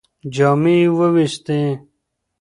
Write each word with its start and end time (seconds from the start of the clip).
جامې 0.33 0.75
یې 0.81 0.87
ووېستې. 0.97 1.59